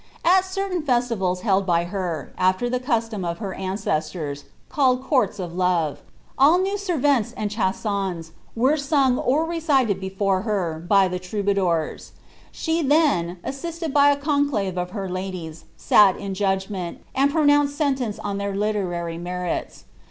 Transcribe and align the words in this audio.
At 0.25 0.45
cer 0.45 0.67
tain 0.67 0.81
iSsflUvals 0.81 1.41
held 1.41 1.67
by 1.67 1.83
her, 1.83 2.33
after 2.35 2.67
the 2.67 2.79
custom 2.79 3.23
of 3.23 3.37
her 3.37 3.53
ancestors,* 3.53 4.45
called 4.67 5.03
Courts 5.03 5.37
of 5.37 5.53
Love, 5.53 6.01
all 6.39 6.57
new 6.57 6.75
sirventes 6.75 7.35
and 7.37 7.51
cJiansons 7.51 8.31
were 8.55 8.77
sung 8.77 9.19
or 9.19 9.45
recited 9.45 9.99
be 9.99 10.09
fc»e 10.09 10.41
her, 10.43 10.83
by 10.87 11.07
the 11.07 11.19
troubadours. 11.19 12.13
She 12.51 12.81
then, 12.81 13.37
assisted 13.43 13.93
by 13.93 14.09
a 14.09 14.17
conclave 14.17 14.75
of 14.75 14.89
her 14.89 15.07
ladies, 15.07 15.65
sat 15.77 16.17
in 16.17 16.33
judgment, 16.33 17.03
and 17.13 17.29
pronounced 17.29 17.77
sentence 17.77 18.17
on 18.17 18.39
their 18.39 18.55
literary 18.55 19.19
merits. 19.19 19.83